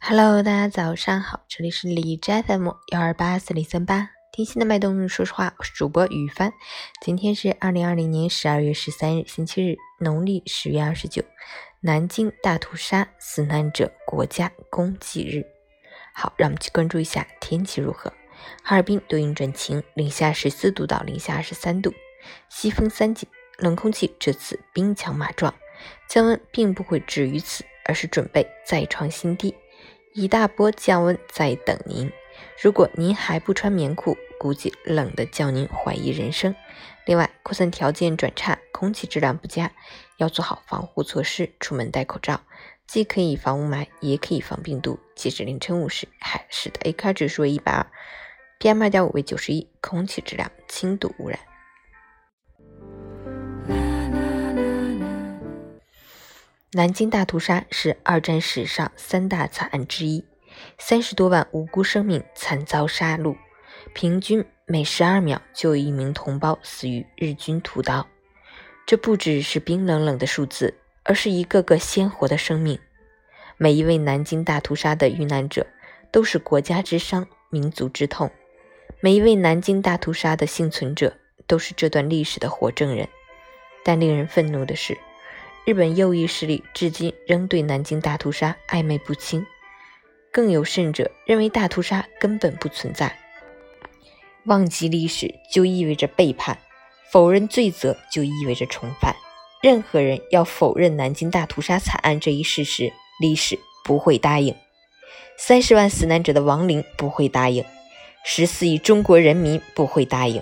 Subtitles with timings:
[0.00, 5.08] Hello，大家早上好，这里是李斋 FM 幺二八四零三八，听心的脉动。
[5.08, 6.52] 说实话，我是主播雨帆。
[7.02, 11.22] 今天是二零二零年十二月十三日，星期日，农历十月二十九，
[11.80, 15.44] 南京大屠杀死难者国家公祭日。
[16.14, 18.10] 好，让我们去关注一下天气如何。
[18.62, 21.92] 哈尔滨多云转晴，零下十四度到零下二十三度，
[22.48, 23.28] 西风三级，
[23.58, 25.52] 冷空气这次兵强马壮，
[26.08, 29.54] 降温并不会止于此，而是准备再创新低。
[30.18, 32.10] 一大波降温在等您。
[32.60, 36.56] 如果您还不穿棉裤，估计冷的叫您怀疑人生。
[37.06, 39.70] 另外，扩散条件转差，空气质量不佳，
[40.16, 41.52] 要做好防护措施。
[41.60, 42.40] 出门戴口罩，
[42.88, 44.98] 既可以防雾霾，也可以防病毒。
[45.14, 47.86] 截止凌晨五时，海市的 AQI 指数为一百二
[48.58, 51.38] ，PM 二点五为九十一，空气质量轻度污染。
[56.72, 60.22] 南京大屠杀是二战史上三大惨案之一，
[60.76, 63.34] 三十多万无辜生命惨遭杀戮，
[63.94, 68.06] 平均每十二秒就有一名同胞死于日军屠刀。
[68.84, 72.78] 这不只是冰冷冷的数字，而是一个个鲜活的生命。
[73.56, 75.66] 每一位南京大屠杀的遇难者
[76.12, 78.28] 都是国家之伤、民族之痛；
[79.00, 81.16] 每一位南京大屠杀的幸存者
[81.46, 83.08] 都是这段历史的活证人。
[83.82, 84.98] 但令人愤怒的是。
[85.68, 89.44] 日本右翼势力至今仍对南京大屠杀暧昧不清，
[90.32, 93.18] 更有甚者认为大屠杀根本不存在。
[94.46, 96.56] 忘记历史就意味着背叛，
[97.12, 99.14] 否认罪责就意味着重犯。
[99.62, 104.56] 任何人要否认南京大屠杀惨案这一事实，历史不会答应，
[105.36, 107.62] 三十万死难者的亡灵不会答应，
[108.24, 110.40] 十四亿中国人民不会答应。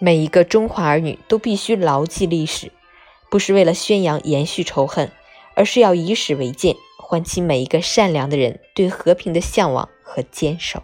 [0.00, 2.72] 每一个中华儿女都必须牢记历史。
[3.30, 5.10] 不是为了宣扬、延续仇恨，
[5.54, 10.82] 而是要以史为鉴，唤起每一个善良的人对和平的向往和坚守。